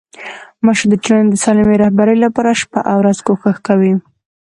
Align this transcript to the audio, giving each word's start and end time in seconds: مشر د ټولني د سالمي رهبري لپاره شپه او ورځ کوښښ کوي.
مشر 0.65 0.85
د 0.89 0.95
ټولني 1.03 1.27
د 1.31 1.35
سالمي 1.43 1.75
رهبري 1.83 2.15
لپاره 2.25 2.59
شپه 2.61 2.79
او 2.91 2.97
ورځ 3.01 3.17
کوښښ 3.27 3.57
کوي. 3.67 3.93